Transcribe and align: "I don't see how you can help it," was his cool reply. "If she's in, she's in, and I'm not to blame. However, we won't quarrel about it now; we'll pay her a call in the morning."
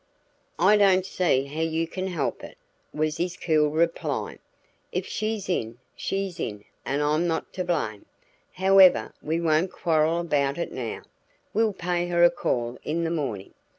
"I 0.57 0.77
don't 0.77 1.05
see 1.05 1.43
how 1.45 1.61
you 1.61 1.87
can 1.87 2.07
help 2.07 2.43
it," 2.43 2.57
was 2.91 3.17
his 3.17 3.37
cool 3.37 3.69
reply. 3.69 4.39
"If 4.91 5.05
she's 5.05 5.47
in, 5.47 5.77
she's 5.95 6.39
in, 6.39 6.65
and 6.83 7.03
I'm 7.03 7.27
not 7.27 7.53
to 7.53 7.63
blame. 7.63 8.07
However, 8.53 9.13
we 9.21 9.39
won't 9.39 9.71
quarrel 9.71 10.19
about 10.19 10.57
it 10.57 10.71
now; 10.71 11.03
we'll 11.53 11.73
pay 11.73 12.07
her 12.07 12.23
a 12.23 12.31
call 12.31 12.79
in 12.83 13.03
the 13.03 13.11
morning." 13.11 13.53